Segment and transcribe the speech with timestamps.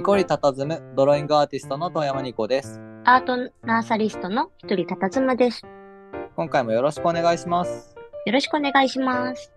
[0.00, 2.80] ニコリたたずむドローイングアーティストの遠山ニコです。
[3.04, 5.62] アートナーサリストの一人たたずまです。
[6.36, 7.94] 今回もよろしくお願いします。
[8.24, 9.52] よろしくお願いします。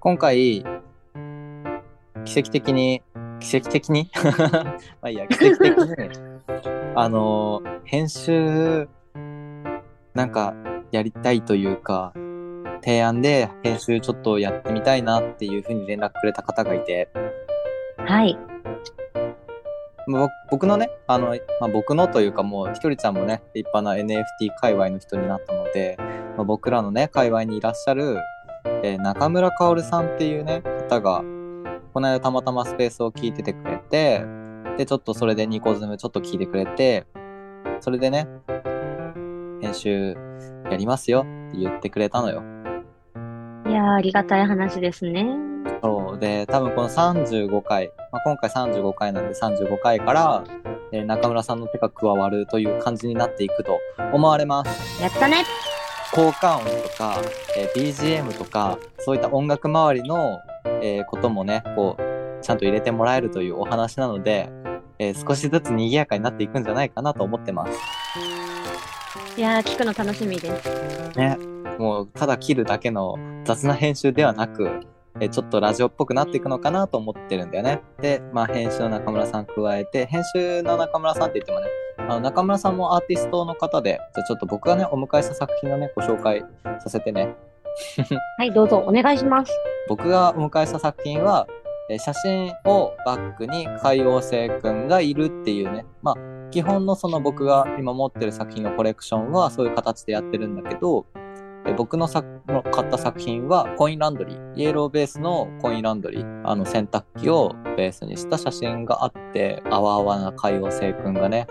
[0.00, 0.64] 今回、
[2.24, 3.01] 奇跡的に、
[3.42, 4.10] 奇跡的に？
[5.02, 5.94] まあいいや、奇跡的に、
[6.94, 8.88] あの、編集、
[10.14, 10.54] なんか、
[10.90, 12.12] やりたいというか、
[12.84, 17.08] 提案で編集ちょっとやってみたいなっていうふうに連絡くれた方がいて、
[17.98, 18.36] はい。
[20.06, 21.28] ぼ僕のね、あの、
[21.60, 25.96] まあ、僕のというかもう、ひとりちゃんもね、立派な NFT 界隈の人になったので、
[26.36, 28.18] まあ、僕らのね、界隈にいらっしゃる、
[28.82, 31.22] えー中村薫さんっていうね、方が、
[31.92, 34.24] この間たまたまスペースを聞いててくれて、
[34.78, 37.06] で、ちょっとそれでニコズムちょっと聞いてくれて、
[37.80, 38.26] それでね、
[39.60, 40.16] 編集
[40.70, 42.42] やりますよって言ってくれたのよ。
[43.66, 45.26] いやー、ありがたい話ですね。
[45.82, 46.18] そう。
[46.18, 50.44] で、多分この35回、まあ、今回35回なんで35回から、
[50.92, 53.78] えー中村さんの手が加わるという感じになっていくと
[54.12, 55.02] 思われます。
[55.02, 55.44] やったね。
[56.14, 57.16] 効果音とか、
[57.58, 62.02] えー BGM とか、そういった音楽周りの、えーこともね、こう、
[62.42, 64.50] ちゃんと入れてもらえるというお話なので、
[64.98, 67.72] えー少しずつ賑やかになっていくんじゃないかなと思ってます。
[69.36, 71.10] いやー、聞くの楽しみです。
[71.16, 71.38] ね。
[71.78, 74.68] もう、ただ切るだけの雑な編集ではなく、
[75.20, 77.80] えーちょっとラジオっぽくなっていくのかなと思ってるんだよね。
[78.00, 81.66] で、まあ、編集の中村さん加えて、編集の中村さんって言ってもね、
[81.98, 86.44] あの中村さんもアーティストの方で、じゃあちょっと僕がね、お迎えした作品をね、ご紹介
[86.80, 87.34] させてね。
[88.38, 89.52] はい、どうぞお願いします。
[89.88, 91.46] 僕がお迎えした作品は、
[91.90, 96.16] えー写真をバックに海洋星くんがいるっていうね、まあ、
[96.50, 101.32] 基本のその僕が今持ってる作品のコレクションはそういう形でやってるんだけど、えー
[101.76, 111.46] 僕の買った作品はコインランドリー、イエローベースのコインランドリー、あの洗濯機をベースにした写真があって、あわあわな海洋星くんがね、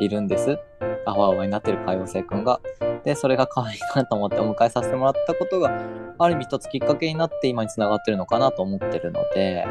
[0.00, 0.58] いるんです。
[1.04, 2.60] あわあわになってる海洋星くんが。
[3.04, 5.70] で、それが可愛いなと思ってお迎えさせてもらったことが、
[6.18, 9.64] ある意味一つきっかけになって今につながってるのかなと思ってるので、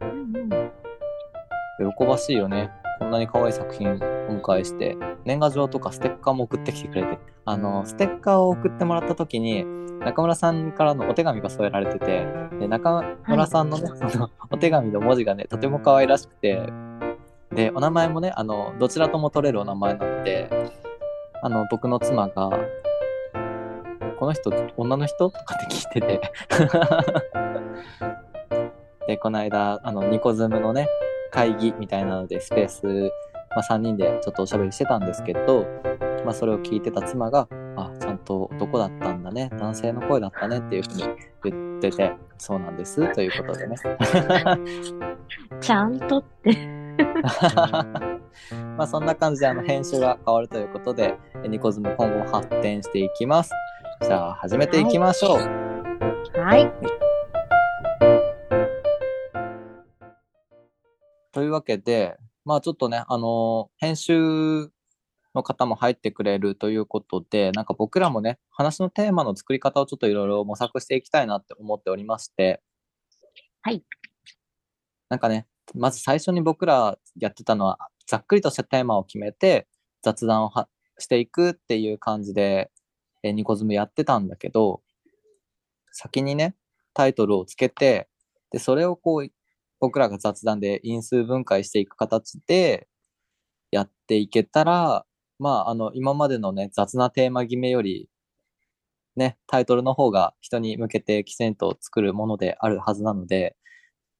[0.00, 1.92] うんうん。
[1.96, 2.70] 喜ばしいよね。
[2.98, 9.64] こんなに可愛い作品お迎えして、年賀状とかステッカーも送ってきてくれて、あの、ステッカーを送ってもらった時に、
[10.00, 12.26] 中村さんからのお手紙が添えられてて、
[12.60, 16.62] で中村さんのね、そのお手紙の文字がね、とても可愛らしくて、
[17.52, 20.50] で、お名前もね、あの、どちらとも取れるお名前なので、
[21.42, 22.50] あの、僕の妻が、
[24.18, 26.32] この人、女の人とかって聞いてて。
[29.06, 30.88] で、この間、あの、ニコズムのね、
[31.30, 32.86] 会議みたいなので、スペース、
[33.50, 35.66] まあ、3人でちょっとおしゃべりしてたんですけど、
[36.24, 37.46] まあ、それを聞いてた妻が、
[37.76, 41.04] あ、ちゃんと男だったんだね、男性の声だったねっていうふうに
[41.44, 43.76] 言ってて、そうなんです、ということでね。
[45.60, 46.78] ちゃんとって。
[48.76, 53.52] まあそんな感じであの編集が変わるということで、えニコズム今後発展していきます。
[54.02, 56.38] じゃあ始めていきましょう。
[56.40, 56.70] はい。
[61.32, 64.70] というわけで、まあちょっとね、あの編集
[65.34, 72.60] の方も入ってくれるということで、なんか僕らもね、話のテーマの作り方をちょっといろいろ模索していきたいなって思っておりまして、
[73.62, 73.84] はい。
[75.08, 79.68] なんかね、まず最初に僕らやってたのは、ざっくりとしたテーマを決めて、
[80.02, 82.70] 雑談をはしていくっていう感じで、
[83.22, 84.82] えーニコズムやってたんだけど、
[85.92, 86.54] 先にね、
[86.94, 88.08] タイトルをつけて、
[88.50, 89.28] で、それをこう、
[89.80, 92.88] 僕らが雑談で因数分解していく形で
[93.70, 95.04] やっていけたら、
[95.38, 98.08] まあ、あの、今までのね、雑なテーマ決めより、
[99.16, 103.56] ね、タイトルの方が人に向けてきちんと作るものであるはずなので、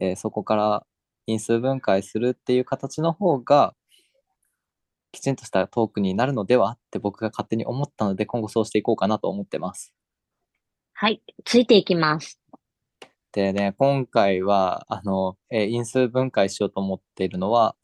[0.00, 0.86] えーそこから
[1.26, 3.74] 因数分解するっていう形の方が、
[5.18, 9.92] きちんとしたトークになるのではって僕が勝手に思ったので、今後そうしていこうかなと思ってます。
[10.94, 11.22] はい。
[11.44, 12.40] ついていきます。
[13.32, 17.74] でね、今回は、あの、えー因数分解しようと思っているのは、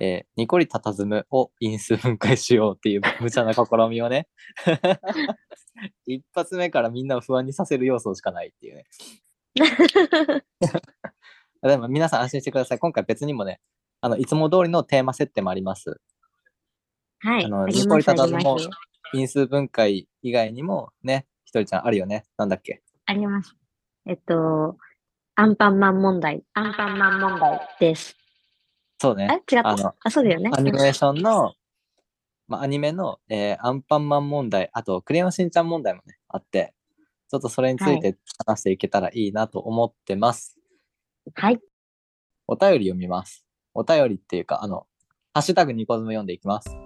[0.00, 4.28] えーニコリたたずむを因数分解しようっていう無茶な試みをね、
[6.06, 8.84] 一発目からみんなを不安にさせる要素しかないっていうね。
[11.62, 12.78] でも皆さん安心してください。
[12.78, 13.60] 今回別にもね、
[14.00, 16.00] あの、いつも通りのテーマ設定もあります。
[17.24, 17.44] はい。
[17.46, 18.58] あのあります、ありニコリタタズも。
[19.14, 22.24] 因数分解以外にもね、ひとりちゃんあるよね。
[22.36, 22.82] なんだっけ？
[23.06, 23.56] あります。
[24.06, 24.76] えっと、
[25.36, 26.44] アンパンマン問題。
[26.52, 28.16] アンパンマン問題です。
[29.00, 29.28] そうね。
[29.30, 29.68] え違った？
[29.68, 30.50] あのあ、そうだよね。
[30.52, 31.54] アニメーションの、
[32.48, 36.74] まあ、アニメの、えーアンパンマン問題、あと、クレヨンしんちゃん問題もね、あって、
[37.30, 40.58] ちょっとそれについて話していけたらいいなと思ってます。
[41.34, 41.60] はい。
[42.46, 43.46] お便り読みます。
[43.72, 44.86] お便りっていうか、あの、
[45.32, 46.76] ハッシュタグニコズム読んでいきます。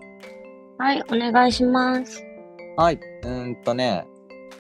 [0.80, 2.22] はい、お願いします。
[2.76, 3.00] はい。
[3.24, 4.06] うんとね、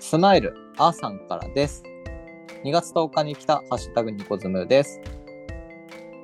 [0.00, 1.84] スマイル、あーさんからです。
[2.64, 5.00] 2月10日に来たハッシュタグニコズムです。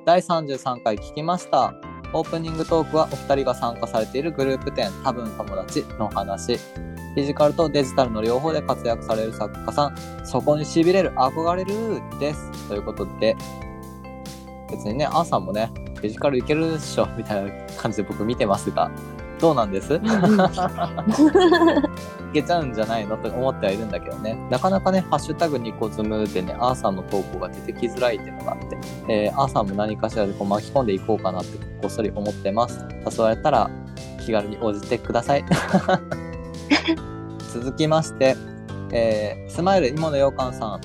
[0.05, 1.73] 第33回聞きました。
[2.11, 6.57] オープニングトークはお二人が参加されているグループ展、多分友達の話。
[6.57, 9.95] フィジカルとデジタルの両方で活躍される作家さん、
[10.25, 11.73] そこに痺れる、憧れる
[12.19, 12.67] です。
[12.67, 13.37] ということで、
[14.69, 18.91] 別にね、あーさんもね、フィジカルいけるっしょ、みたいな感じで僕見てますが、
[19.39, 19.95] どうなんです？
[19.99, 19.99] い
[22.33, 24.37] けちゃうんじゃないのと思ってはいるんだけどね。
[24.49, 28.77] なかなかね、ハッシュタグニコズムでね、アーさんの投稿が出てきづらいっていうのがあって、
[29.07, 32.85] えー、アーさんも何かしらでこう巻き込んでいこうかなってこっそり思ってます。
[33.09, 33.69] 誘われたら
[34.25, 35.45] 気軽に応じてください。
[37.53, 38.35] 続きまして、
[38.91, 40.81] えースマイル芋のようかんさん。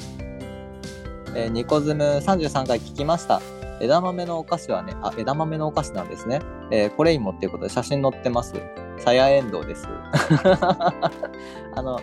[1.34, 3.40] えーニコズム33回聞きました。
[3.80, 6.40] 枝豆のお菓子はね、あ、枝豆のお菓子なんですね。
[6.70, 8.54] えーこれ芋っていうことで写真載ってます。
[8.98, 9.86] さやえんどうです。
[11.74, 11.98] あの、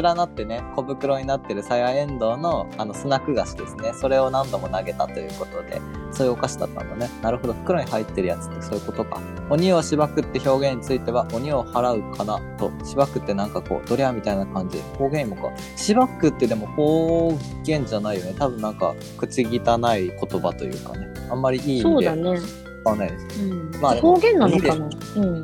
[0.00, 3.92] 連なってね、小袋になってるさやえんどうのあのスナック菓子ですね。
[3.94, 5.80] それを何度も投げたということで、
[6.12, 7.10] そういうお菓子だったんだね。
[7.22, 7.52] なるほど。
[7.52, 9.20] 袋に入ってるやつってそういうことか。
[9.50, 14.78] 鬼をしばくって表現については、鬼を払うかなと、しばくってなんかこう、ドリアみたいな感じ。
[14.98, 15.50] 方言もか。
[15.76, 18.34] しばくってでも方言じゃないよね。
[18.38, 21.06] 多分なんか、口汚い言葉というかね。
[21.30, 22.40] あんまりいい意味でそうだね。
[22.82, 23.42] 使わないです。
[23.42, 23.70] うん。
[23.80, 24.90] まあ方言なのかな？
[25.16, 25.42] うん。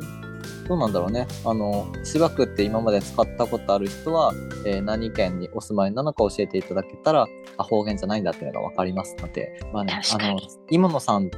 [0.67, 1.27] どうなんだろうね。
[1.45, 4.33] あの、しばくって今まで使ったことある人は、
[4.65, 7.25] えー何県にお住まいなのか教えていただけたら、
[7.57, 10.39] あ、方言じゃないんだっていうのがわかりますので、まあね、あの、
[10.69, 11.31] 今野さん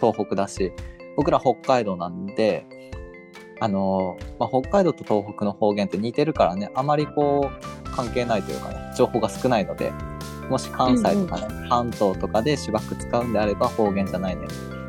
[0.00, 0.72] 東北だし、
[1.16, 2.64] 僕ら北海道なんで、
[3.58, 9.90] あの、まあ、北海道と東北の方言って似てるからね、あまりこう、関係ないというかね、情報が少ないので、
[10.48, 14.46] もし関西とかね、関東とかでしばく使うんであれば方言じゃないね。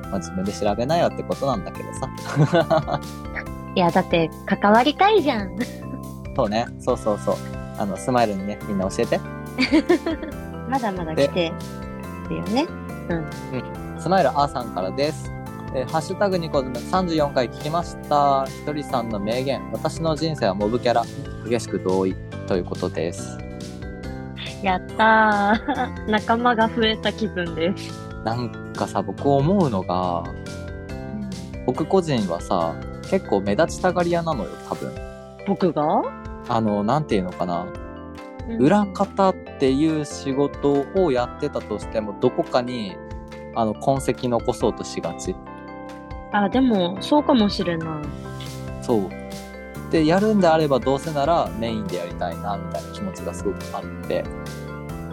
[0.10, 3.00] まあ、自分で調べなよってことなんだけどさ。
[3.76, 5.56] いや、だって、関わりたいじゃん。
[6.36, 7.36] そうね、そうそうそう。
[7.78, 9.20] あの、スマイルにね、みんな教えて。
[10.70, 11.54] まだまだ来て
[12.30, 12.68] るよね。
[14.00, 15.32] スマイルあーさんからです。
[15.74, 18.46] えーハッシュタグニコズム34回聞きました。
[18.46, 21.04] ひとりさんの名言、私の人生はモブキャラ、
[21.46, 22.16] 激しく同意
[22.48, 23.38] ということです。
[24.64, 26.10] やったー。
[26.10, 27.92] 仲間が増えた気分です。
[28.24, 30.24] なんかさ、僕思うのが、
[31.66, 32.76] 僕個人はさ、
[33.10, 34.94] 結構目立ちたがり屋なのよ、多分。
[35.46, 35.84] 僕が？
[36.48, 37.64] あの、なんていうのかな。
[37.64, 37.88] うん
[38.60, 42.96] 裏方っていう仕事をやってたとしても、どこかに、
[43.56, 45.36] あの、痕跡残そうとしがち。
[46.32, 47.90] あ、でも、そうかもしれない。
[48.82, 49.10] そう。
[49.92, 54.24] で、やるんであればどうせならメインでやりたいな、みたいな気持ちがすごくあって。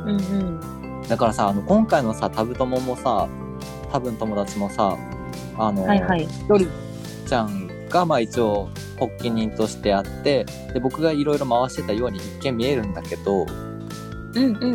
[0.04, 1.02] うんうん。
[1.08, 3.26] だからさ、あの、今回のさ、タブ友もさ、
[3.94, 4.98] 多分友達もさ、
[5.56, 6.26] あの、はいはい。
[6.26, 6.66] ひとり
[7.28, 8.68] ちゃんが、まあ一応、
[8.98, 13.46] 発起人としてあって、で、僕がいろいろ回してたように一見見えるんだけど、
[14.34, 14.74] うんう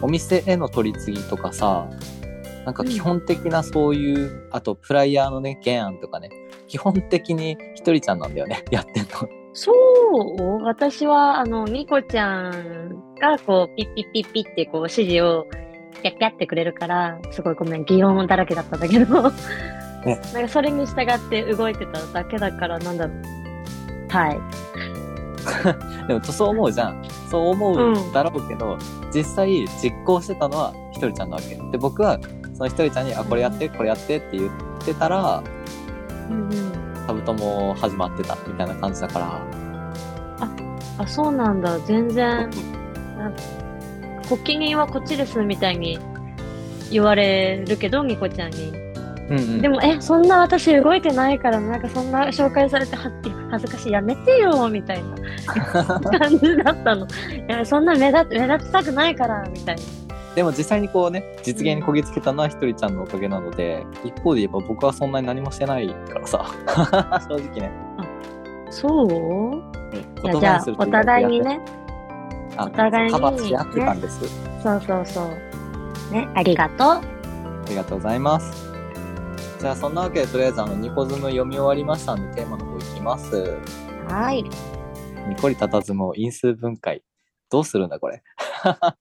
[0.00, 1.88] お店への取り次ぎとかさ、
[2.64, 6.30] なんか基本的なそういう、あと、フライヤーのね、原案とかね、
[6.68, 9.28] 基本的にひとりちゃんなんだよね、 やってんの。
[9.54, 15.48] そう私は、あの、みこちゃんが、こう、ピッピッピッピッって、こう、指示を、
[16.02, 19.30] ピャッピャってくれるから、すごいごめん、擬音だらけだったんだけど、
[20.04, 23.22] ねなんかそれに従って動いてただけだから、なんだろう。
[24.08, 24.40] はい。
[26.08, 27.02] でもそう思うじゃん。
[27.30, 28.76] そう思うんだろうけど、
[29.14, 31.54] 実際実行してたのはひとりちゃんなわけ。
[31.70, 32.18] で、僕は
[32.54, 34.50] そのひとりちゃんに、あ、これやって、これやってって言っ
[34.84, 35.42] てたら、
[36.28, 36.72] うんうん。
[37.06, 39.40] カブトも始まってたみたいな感じだから、
[40.98, 41.78] あ、そうなんだ。
[41.80, 42.50] 全然、
[43.18, 43.34] なん
[44.28, 45.98] 発起人はこっちですみたいに
[46.90, 48.68] 言われるけど、みこちゃんに。
[49.30, 49.60] うんうん。
[49.62, 53.10] でも、え、そんな私動いてないから、なんかそんな紹介されては
[53.50, 57.06] 恥ずかしい、やめてよ、みたいな 感じだったの。
[57.06, 57.08] い
[57.48, 59.82] や、そんな目立目立ちたくないから、みたいな。
[60.34, 66.46] でも実際にこうね、実現にこぎつけたのはひとりちゃんのおかげなので、一方で言えば僕はそんなに何もしてないからさ、
[67.28, 67.70] 正直ね。
[68.70, 70.40] そう？
[70.40, 71.81] じゃあお互いにね、あ
[72.58, 74.20] お互いにカバーし合ってたんです。
[74.62, 76.12] そうそうそう。
[76.12, 76.78] ね、ありがとう。
[76.88, 78.70] ありがとうございます。
[79.60, 83.56] じゃあそんなわけでとりあえずあのニコズム読み終わりましたんでテーマの方いきます。
[84.08, 84.42] はい。
[85.28, 87.02] ニコリタタズムを因数分解。
[87.48, 88.22] どうするんだこれ。
[88.64, 88.96] あ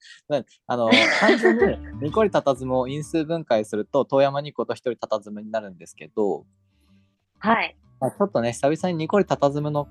[0.76, 0.90] の、
[1.20, 6.46] 単純にニコリタタズムを因数分解すると、遠山ニコと一人タタズムになるんですけど、
[7.40, 7.78] はい。
[8.00, 9.88] まあ、ちょっとね、久々にニコリタタズムの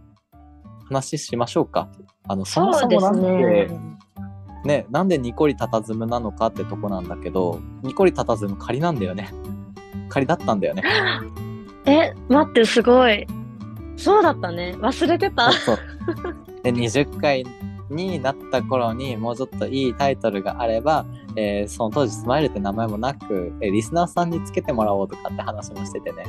[0.91, 1.89] 話しましょうか。
[2.29, 3.69] あの、そもそもなんで、ね。
[4.65, 9.31] ね、なんでニコリタタズムなのかってとこなんだけど、ニコリタタズム仮なんだよね。
[10.09, 10.83] 仮だったんだよね。
[11.87, 13.27] え、待って、すごい。
[13.97, 14.75] そうだったね。
[14.79, 15.53] 忘れてた。
[15.53, 15.79] そう。
[16.63, 17.45] で、20回
[17.91, 21.07] になった頃にもうちょっといいタイトルがあれば、
[21.37, 26.25] えーその当時スマイルって名前もなく、えーリスナーさんにつけてもらおうとかって話もしててね。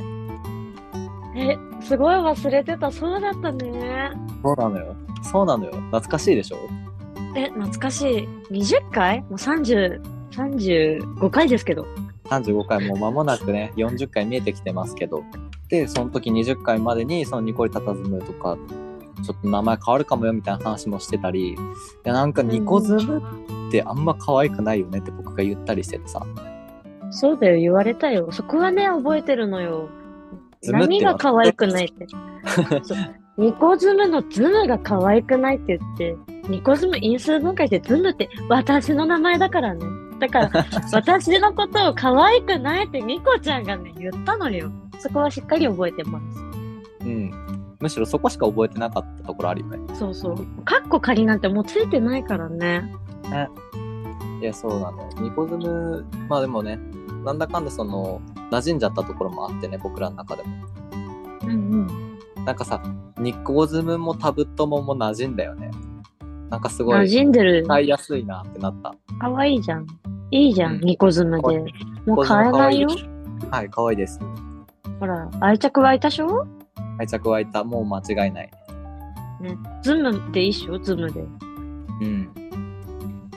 [1.34, 2.90] え、すごい忘れてた。
[2.90, 4.10] そうだったね。
[4.42, 4.96] そうなのよ。
[5.22, 5.72] そうなのよ。
[5.72, 6.58] 懐かしいでしょ？
[7.34, 8.28] え、懐かしい。
[8.50, 9.20] 20回？
[9.22, 11.86] もう30、35回ですけど。
[12.24, 15.22] 35回もう間もなくね、40回見えてきてますけど。
[15.68, 18.58] で、その時20回までに、そのニコリタタズムとか、
[19.24, 21.56] ちょっと名前変わるかもよみたいな話もしてたり、い
[22.04, 23.22] や、なんかニコズム
[23.68, 26.26] ってあんま可愛くないよねって僕が言ったりしててさ。
[27.10, 28.30] そうだよ、言われたよ。
[28.32, 29.88] そこはね、覚えてるのよ。
[30.64, 32.06] 何が可愛くないって。
[33.38, 36.16] ニコズムのズムが可愛くないって言って、
[36.48, 39.84] ニコズム因数分解ってズムって私の名前だからね。
[40.20, 40.50] だから、
[40.92, 44.70] 私のことを可愛くないってミコちゃんがね、言ったのよ。
[44.98, 46.38] そこはしっかり覚えてます。
[47.04, 47.30] うん。
[47.80, 49.78] むしろそこしか覚えてなかったところあるよね。
[49.94, 50.46] そうそう。
[50.64, 52.84] カッコ仮なんてもうついてないからね。
[54.40, 55.08] いや、そうなのよ。
[55.20, 56.78] ニコズム、まあでもね、
[57.24, 60.48] なんだかんだその、馴染んじゃったところもあってね、僕らの中でも。
[61.42, 61.54] うんう
[62.40, 62.44] ん。
[62.44, 62.82] なんかさ、
[63.18, 65.70] ニコズムもタブトモも馴染んだよね。
[66.50, 67.62] なんかすご馴い、染んでる。
[67.64, 68.94] 使いやすいなってなった。
[69.18, 69.86] 可愛いじゃん。
[70.30, 71.64] いいじゃん、うんニコズムで。
[72.06, 72.88] もう買えないよ。
[73.50, 74.18] はい、可愛いです。
[74.98, 76.46] ほら、愛着湧いたでしょ？
[76.98, 77.64] 愛着湧いた。
[77.64, 78.50] もう間違いない。
[79.82, 80.78] ズムでいいっしょ？
[80.78, 81.20] ズムで。
[81.20, 82.30] うん。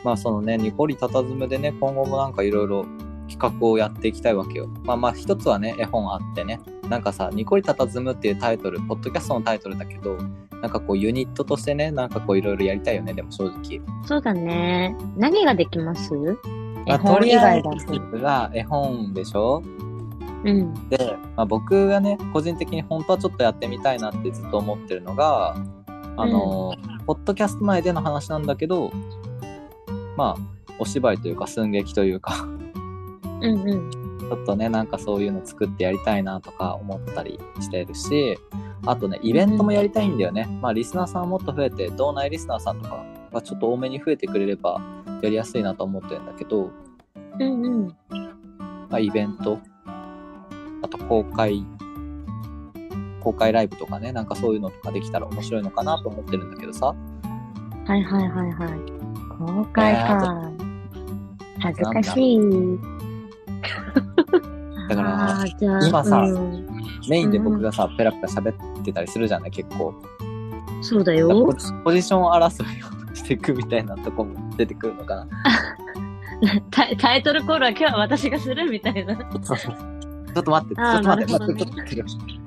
[0.04, 2.86] まあそのね、ニコリタタズムでね、今後もなんかいろいろ
[3.28, 4.68] 企画をやっていきたいわけよ。
[4.84, 10.18] まあまあ一つはね、絵本あってね、なんかさ、ニコリタタズムっていうタイトル、ポッドキャストのタイトルだけど、
[10.62, 13.82] なんかこうユニットとしてね、なんかこういろいろやりたいよね、でも正直。
[14.06, 14.96] そうだね。
[15.18, 16.14] 何ができます？
[16.14, 17.64] 絵まあ、とりあえ。
[18.12, 19.64] ずが絵本でしょ？
[20.44, 20.90] うん。
[20.90, 25.56] で、まあ、僕がね、個人的に本当はちょっとやってみたいなってずっと思ってるのが、
[26.18, 26.76] あの、
[27.08, 28.92] ポッドキャスト内での話なんだけど、
[30.16, 30.42] まあ、
[30.78, 32.48] お芝居というか寸劇というか、
[33.42, 33.92] うんうん。
[33.92, 38.38] ちょっとね、なんかそういうの作ってやりたいなとか思ったりしてるし、
[38.86, 40.48] あとね、イベントもやりたいんだよね。
[40.62, 44.82] まあ、リスナーさんもっと増えて、道内リスナーさんとかがちょっと多めに増えてくれれば
[45.22, 46.72] やりやすいなと思ってるんだけど、
[47.40, 47.88] うんうん。
[48.90, 49.60] まあ、イベント、
[50.82, 51.66] あと公開、
[53.22, 56.96] 公開ライブとかね、なんかそういうのとかできたら面白いのかなと思ってるんだけどさ。
[57.88, 58.96] はいはいはいはい。
[59.38, 60.52] 公開か。
[61.60, 62.40] 恥ずかしい。
[64.90, 65.46] だから
[65.88, 66.76] 今さうん
[67.08, 69.94] メインで僕がさ、ペラペラ喋ってたりするじゃない、結構。
[70.82, 71.54] そうだポよ。
[71.54, 75.28] ジポジション争いをしていくみたいなとこも出てくるのかな。
[77.00, 79.16] タイトルコールは今日は私がするみたいな。
[79.16, 79.66] ちょっと待って、
[80.42, 82.04] ちょっと待って、ちょっと待って、なるほどねちょっと待って。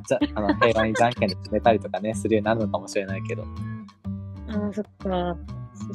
[0.08, 3.44] じゃあの平和にじゃんけんで決めたりとかね、するようになるのかもしれないけど。
[4.48, 5.36] あーそっか。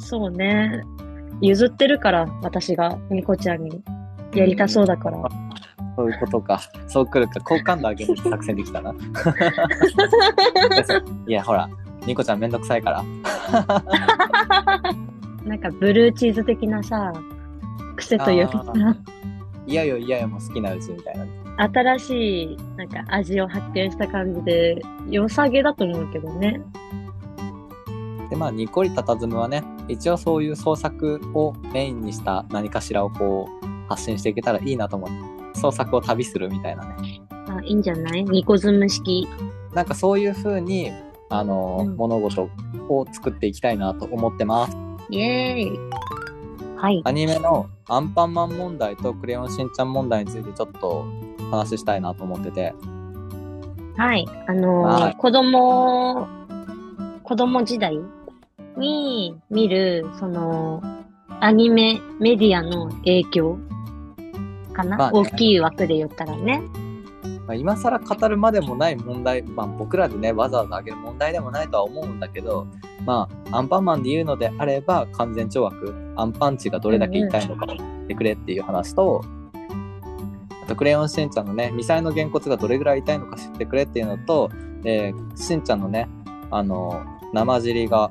[0.00, 0.82] そうね。
[1.40, 3.82] 譲ってるから、私が、ニコちゃんに。
[4.34, 5.18] やりたそうだから。
[5.96, 6.60] そういうことか。
[6.88, 7.40] そうくるか。
[7.40, 8.92] 好感度上げる作戦できたな。
[11.26, 11.68] いや、ほら、
[12.06, 13.04] ニコちゃんめんどくさいから。
[15.44, 17.12] なんか、ブルーチーズ的なさ、
[17.96, 18.72] 癖というかさ
[19.66, 21.26] いやよいやよも好きなうちみたいな。
[21.56, 26.60] 新しい、なんか味を発見した感じで、良さげだと思うけどね。
[28.28, 35.33] で、まあ、ニコリタタズムはね、一応そういう創作をメインにした何かしらをこう、発信していけたらいいなと思って、
[35.64, 37.22] 創作を旅するみたいなね。
[37.48, 38.24] あ、いいんじゃない？
[38.24, 39.26] ニコズム式。
[39.72, 40.92] なんかそういう風に、
[41.30, 42.48] あの、うん物事
[42.88, 44.76] を作っていきたいなと思ってます。
[45.10, 45.78] イエーイ。
[46.76, 47.02] はい。
[47.04, 51.06] アニメのアンパンマン問題とクレヨンしんちゃん問題についてちょっと
[51.50, 52.74] 話したいなと思ってて。
[53.96, 54.26] はい。
[54.46, 56.28] あのーはい子供、
[57.22, 57.98] 子供時代
[58.76, 60.82] に見る、その、
[61.40, 63.58] アニメ、メディアの影響
[64.74, 66.62] かな、まあね大きい枠で言ったらね。
[67.46, 72.66] まあ、今更語るまでもない問題、まあ、僕らでね、わざわざ挙げる問題でもないとは思うんだけど、
[73.04, 79.22] まあ、アンパンマンで言うのであれば、完全懲悪、アンパンチがどれだけ痛いのかを言ってくれっていう話と、
[80.62, 84.50] あと、クレヨンしんちゃんのね、ミサイのげんこつがどれぐらい痛いのか知ってくれっていうのと、
[84.84, 86.08] えーしんちゃんのね、
[86.50, 87.04] あの、
[87.34, 88.10] 生尻が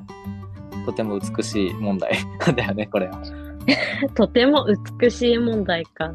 [0.86, 2.12] とても美しい問題
[2.54, 3.20] だよね、これは。
[4.14, 4.66] とても
[5.00, 6.12] 美しい問題か。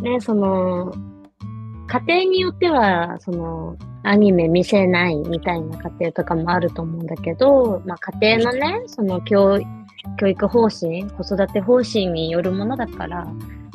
[0.00, 0.92] ね、その、
[1.86, 9.58] 家庭によっては、その、アニメ見せないみたいな家庭とかもあると思うんだけど、まあ家庭のね、その教
[10.18, 13.26] 教育方針、子育て方針によるものだから、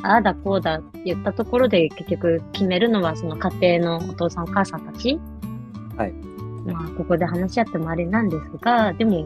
[0.02, 5.20] ああだこうだって言ったところで結局決めるのはその家庭のお父さんお母さんたち。
[5.96, 6.12] はい。
[6.66, 9.24] まあここで話し合ってもあれなんですが、でも、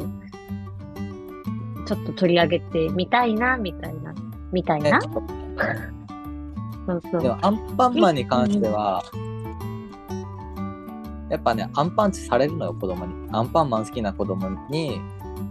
[1.86, 4.14] ちょっと取り上げてみたいな、みたいな、
[4.52, 5.00] みたいな。
[6.86, 7.22] そうそう。
[7.22, 9.04] でもアンパンマンに関しては、
[11.28, 13.12] やっぱね、アンパンチされるのよ、子供に。
[13.32, 15.00] アンパンマン好きな子供に、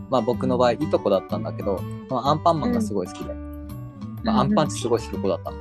[0.09, 3.33] まあ僕の場合、いとこだったんだけど、そのアンパンマンがすごい好きで。
[4.23, 5.57] まあ、アンパンチすごいする子だったの。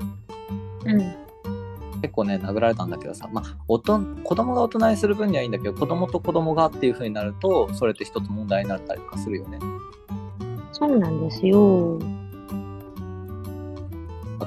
[0.86, 1.24] うん。
[2.00, 9.58] 結構ね、殴られたんだけどさ、まあ、おと子供が大人にする分にはいいんだけど、子供と子供がっていう風になると、それって一つ問題になったりとかするよね。
[10.72, 11.98] そうなんですよ。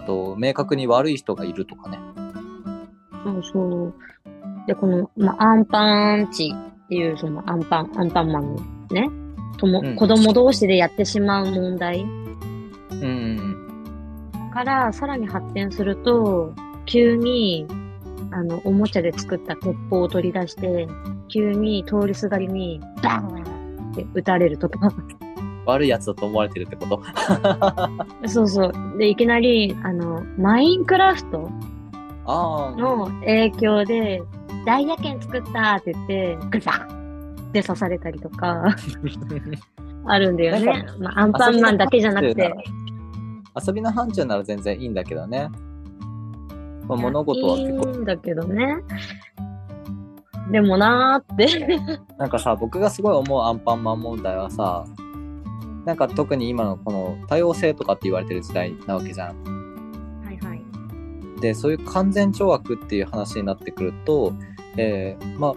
[0.07, 1.99] あと、明確に悪い人がいるとかね。
[3.25, 3.93] そうそう。
[4.65, 9.09] で、この、まあ、アンパンチっていう、そのアンパン、アンパンマンのね、
[9.57, 13.05] とも、うん子供同士でやってしまう問題うんう
[14.45, 16.53] んからさらに発展すると、
[16.85, 17.67] 急に、
[18.31, 20.87] あの、おもちゃで作った鉄砲を取り出して、
[21.27, 24.89] 急に通りすがりに、バーンって撃たれるとか。
[25.67, 25.73] うん。
[25.73, 27.01] 悪いやつだと思われてるってこと？
[28.27, 28.73] そうそう。
[28.97, 31.49] で、いきなり、あの、マインクラフト。
[32.27, 34.21] の影響で、
[34.65, 38.65] ダイヤ剣作ったって言って、グザッって刺されたりとか、
[40.05, 40.85] あるんだよね。
[40.99, 42.53] まあ、アンパンマンだけじゃなくて。
[43.65, 45.49] 遊びの範疇なら全然いいんだけどね。
[46.87, 48.77] まあ、物事はい結構、いんだけどね。
[50.51, 51.79] でもなーって。
[52.17, 54.85] なんかさ、僕がすごい思うアンパンマン問題はさ、
[55.87, 60.21] なんか特に今のこの多様性とかって言われてる時代なわけじゃん。
[60.21, 60.61] はいはい。
[61.39, 64.33] で、そういう完全懲悪っていう話になってくると、
[64.75, 65.53] えーま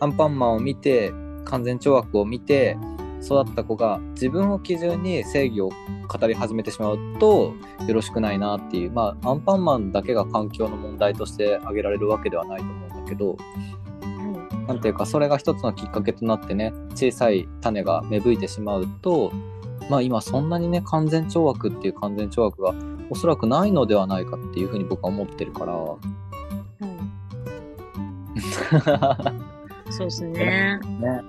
[0.00, 1.14] あ、アンパンマンを見て、
[1.46, 2.76] 完全懲悪を見て、
[3.24, 7.54] 育った子が自分を基準に正義を語り始めてしまうと、
[7.88, 13.38] よろしくないなっていう、まあ、アンパンマンだけが環境の問題として挙げられるわけではないと思うんだけど、
[14.66, 19.32] なんていうか、それが一つのきっかけとなってね、小さい種が芽吹いてしまうと、
[19.90, 22.74] まあ今そんなにね、完全懲悪っていう完全懲悪が
[23.10, 25.98] おそらくないのではないかっていうふうに僕は思ってるから、は
[29.88, 29.92] い。
[29.92, 30.78] そうですね。
[31.00, 31.22] ね。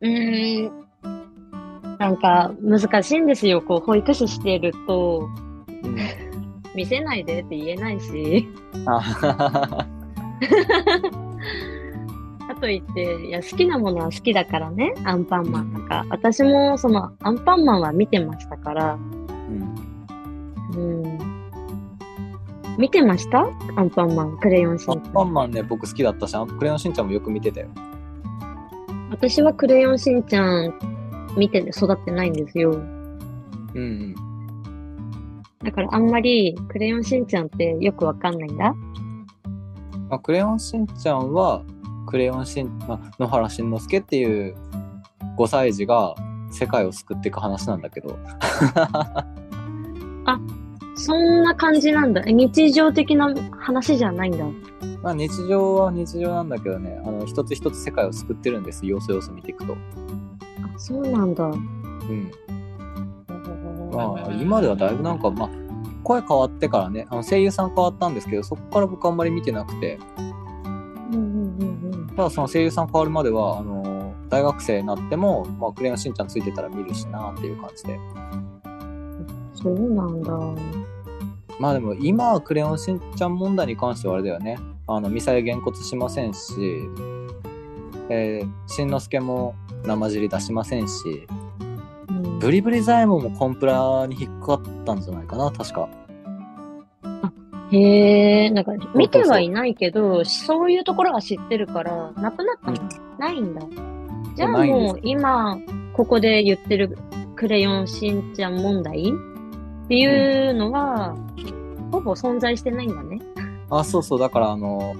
[0.00, 0.86] うーん。
[1.98, 3.62] なんか難しいんですよ。
[3.62, 5.28] こう、保育士してると、
[5.82, 5.96] うん。
[6.76, 8.48] 見せないでって言えないし。
[12.60, 14.94] といって、いや、好きなものは好きだからね。
[15.04, 16.06] アンパンマンとか。
[16.08, 18.94] 私も、その、アンパンマンは見てましたから。
[18.94, 19.74] うん。
[20.74, 21.18] うん。
[22.78, 23.46] 見てました？
[23.76, 25.12] アンパンマン、クレヨンしんアンちゃん。
[25.12, 27.68] パンマンね、僕好きだったし、アンクレヨンしんちゃんもよく見てたよ。
[29.10, 30.74] 私はクレヨンしんちゃん
[31.36, 32.70] 見て育ってないんですよ。
[32.70, 32.84] うん
[33.74, 34.14] うん。
[35.64, 38.74] だからあんまりクレヨンしんちゃんってよくわかんないんだ。
[40.08, 41.62] まあ、クレヨンしんちゃんは、
[42.06, 44.54] クレヨンしん、まあ、野原しんのすけっていう
[45.36, 46.14] 5歳児が
[46.50, 48.16] 世界を救っていく話なんだけど、
[50.96, 52.22] そんな感じなんだ。
[52.26, 54.44] え日常的な話じゃないんだ。
[55.02, 59.74] まあ日常は日常なんだけどね、あの、一つ一つ世界を救ってるんです、要素要素見ていくと。
[59.74, 59.76] あ、
[60.78, 61.44] そうなんだ。
[61.44, 62.30] うん。
[63.96, 65.50] まあ、今ではだいぶなんか、まあ、
[66.02, 69.98] 声変わってからね、あの声優さん変わったんですけど、そこから僕あんまり見てなくて、
[71.10, 72.06] うんうんうんうん。
[72.16, 77.98] ただその声優さん変わるまでは、あの、大学生になっても、まあ、クレヨンしんちゃんついてたら見るしなっていう感じで。
[79.54, 80.32] そうなんだ。
[81.58, 84.58] まあでも今はクレヨンしんちゃん問題に関してはあれだよね。
[84.86, 86.52] あの、ミサイげんこつしませんし、
[88.10, 89.54] えー、しんのすけも
[89.84, 91.45] 生尻出しませんし、うん
[92.40, 95.88] ブリブリザイモンもコンプラに引っかかったんじゃないかな、確か。
[97.72, 102.78] へえ、なんか見てはいないけど、そういうところは知ってるから、なくなったの、
[103.18, 103.62] ないんだ。
[104.36, 105.58] じゃあもう今、
[105.94, 106.96] ここで言ってる
[107.34, 109.12] クレヨンしんちゃん問題？
[109.84, 111.16] っていうのは、
[111.90, 113.20] ほぼ存在してないんだね。
[113.70, 114.94] あ、そうそう、だからあの、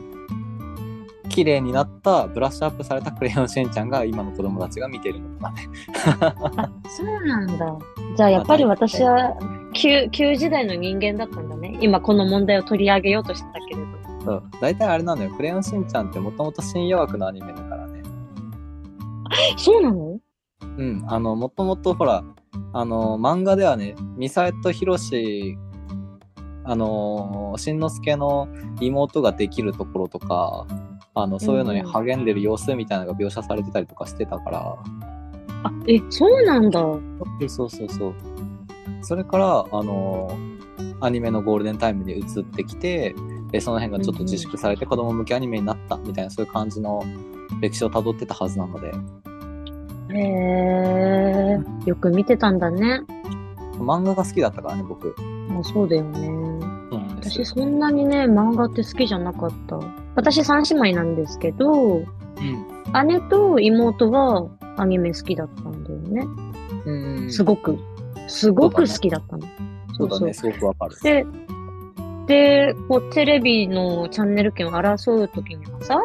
[1.36, 5.68] 綺麗になった、ブラッシュアップされたクレヨンしんちゃんが今の子供たちが見てるのかね。
[6.22, 7.78] あ、そうなんだ。
[8.16, 9.36] じゃあやっぱり私は
[9.74, 11.76] 旧、旧時代の人間だったんだね。
[11.82, 13.86] 今この問題を取り上げようとしてたけれど。
[14.24, 14.42] そう。
[14.62, 15.30] 大体あれなのよ。
[15.36, 18.02] クレヨンしんちゃんってもともと深夜枠のアニメだからね。
[19.58, 20.18] そうなの？
[20.62, 21.04] うん。
[21.06, 22.24] あの、もともとほら、
[22.72, 25.58] あの、漫画ではね、ミサエとヒロシ、
[26.64, 28.48] あの、しんのすけの
[28.80, 30.66] 妹ができるところとか、
[31.16, 34.76] あの、そういうのに励んでる様子みたいなのが描写されてたりとかしてたから、
[35.64, 36.80] あ、え、そうなんだ。
[37.48, 38.14] そうそうそう。
[39.00, 40.30] それから、あの、
[41.00, 43.14] アニメのゴールデンタイムに移ってきて、
[43.50, 47.02] でその辺がちょっと自粛されて子供向けアニメになったみたいな、そういう感じの
[47.60, 48.92] 歴史をたどってたはずなので、
[50.14, 53.00] へえ、よく見てたんだね。
[53.78, 55.14] 漫画が好きだったからね、僕。
[55.48, 56.35] もうそうだよね。
[56.98, 59.78] そうなんですよ私そんなにね、漫画って好きじゃなかった。
[60.14, 63.08] 私三姉妹なんですけど、うん。
[63.08, 66.26] 姉と妹はアニメ好きだったんだよね。
[66.86, 67.30] うん。
[67.30, 67.78] すごく。
[68.28, 69.46] すごく好きだったの。
[69.96, 70.96] そうだね、すごくわかる。
[71.02, 71.26] で、
[72.26, 76.00] で、こう、テレビのチャンネル権を争うときにはさ、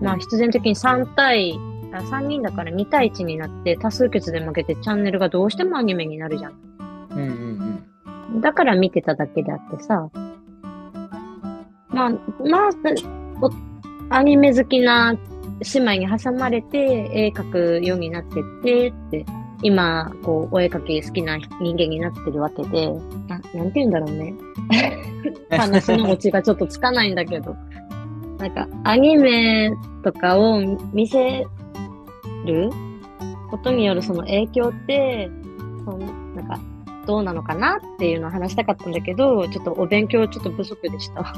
[0.00, 1.58] まあ必然的に3対、
[1.92, 6.75] あ3人だから2対1になって多数決で負けてチャンネルがどうしてもアニメになるじゃん。
[8.36, 10.10] だから見てただけであってさ。
[11.88, 12.70] まあ、まあ、
[13.40, 13.50] お
[14.10, 15.14] アニメ好きな
[15.74, 16.78] 姉妹に挟まれて
[17.12, 19.26] 絵描くようになってってって、
[19.62, 22.88] 今、こう、お絵描き好きな人間になってるわけで、
[23.26, 24.34] ななんて言うんだろうね。
[25.50, 27.56] 話のオチがちょっとつかないんだけど。
[28.38, 29.72] なんか、アニメ
[30.04, 30.60] とかを
[30.92, 31.46] 見せ
[32.44, 32.70] る
[33.50, 35.30] ことによるその影響って、
[35.86, 35.98] その
[36.34, 36.60] なんか、
[37.06, 41.34] どうなのかなっていうのを話したかったんだけど、ちょっとお勉強ちょっと不足でした。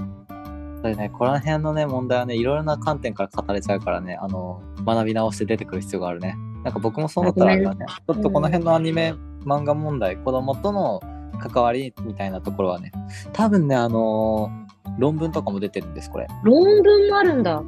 [0.81, 6.37] それね、この辺のね、問題はね、いろいろな観点から語れちゃうからね、あの、学び直して出てくる必要があるね。
[6.65, 11.01] なんか僕もそう思ったらね、ちょっとこの辺のアニメ、漫画問題、子供との
[11.39, 12.93] 関わりみたいなところはね、
[13.33, 14.51] 多分ね、あの
[14.99, 16.27] 論文とかも出てるんです、これ。
[16.45, 17.63] 論文もあるんだ。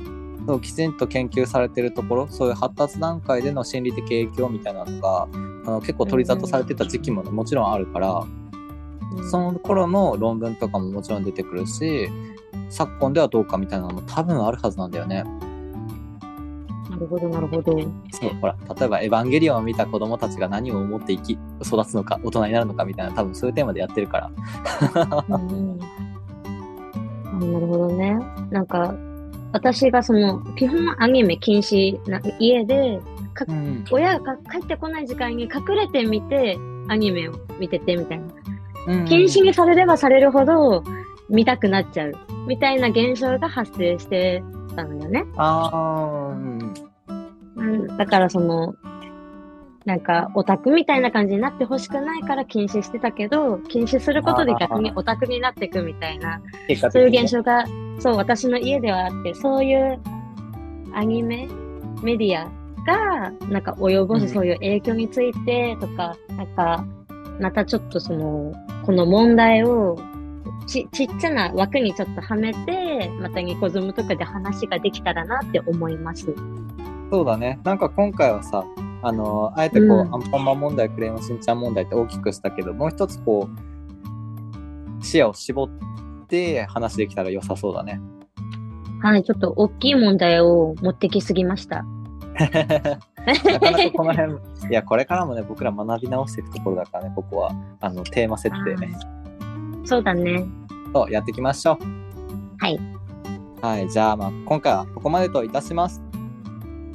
[0.47, 5.29] そうきちんと研究されてるところそういう発達段階での心理的影響みたいなのが
[5.67, 8.25] あの結構取り沙汰されてた時期も、ね、もちろんあるから
[9.31, 12.09] その頃の論文とかももちろん出てくるし
[12.69, 15.25] 昨今ではどうかみたいなのも多分あるはずなんだよね。
[16.89, 17.73] なるほど、なるほど。
[18.13, 24.31] そうほら例えば「エヴァンゲリオン」を見た子供たちが何を思って生き育つのか大人になるのかみたいな多分そういうテーマでやってるから。
[25.29, 25.79] うん
[27.41, 28.19] あなるほどね。
[28.51, 28.95] なんか、
[29.53, 38.27] 私がその、基本アニメ禁止な家で、かうん親が帰ってこない時間に隠れてみて、アニメを見ててみたいな。
[38.89, 40.83] うん禁止にされればされるほど
[41.29, 42.13] 見たくなっちゃう。
[42.47, 44.43] みたいな現象が発生して
[44.75, 45.25] たのよね。
[45.37, 46.75] あーうん
[47.57, 48.75] うん、だからその、
[49.85, 56.41] なんかオタクみたいな感じになってほしくないから禁止してたけど、禁止することで逆にオタクになっていくみたいな、
[56.91, 57.65] そういう現象が、
[57.99, 59.99] そう、私の家ではあって、そういう
[60.95, 61.49] アニメ、
[62.03, 62.51] メディア
[62.87, 66.85] が、なんか及ぼうんすそういう影響についてとか、なんか、
[67.41, 68.53] またちょっとその、
[68.85, 69.99] この問題を、
[70.67, 76.27] ち、ちっちゃな枠にちょっとはめて、またニコズムとかで話ができたらなって思います。
[77.11, 77.59] そうだね。
[77.65, 78.65] なんか今回はさ、
[79.03, 85.69] あの、あえてこう、うんアンパンマン問題、クレヨンしんちゃん問題って大きくしたけど、もう一つこう、視野を絞っ
[86.29, 88.01] て話できたら良さそうだね。
[89.03, 91.85] はい、ちょっと大きい問題を持ってきすぎました。
[93.45, 94.37] なかなかこの辺、い
[94.71, 98.97] や、これからもね、僕ら学び直していくところだからね、ここは、あの、テーマ設定ね。
[99.85, 100.47] そうだね。
[100.95, 101.79] そう、やっていきましょう。
[102.59, 102.81] はい。
[103.61, 106.01] はい、じゃあ、まあ、今回はここまでといたします。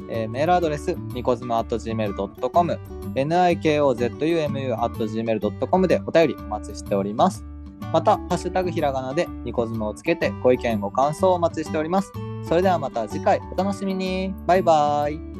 [0.09, 2.79] えーメールアドレス、ニコズム .gmail.com、
[3.15, 7.45] nikozumu.gmail.com でお便りお待ちしております。
[7.91, 12.11] また、ハッシュタグひらがなでニコズムをつけてご意見ご感想をお待ちしております。
[12.43, 14.33] それではまた次回お楽しみに。
[14.45, 15.34] バイバイ。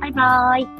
[0.00, 0.77] バイバーイ。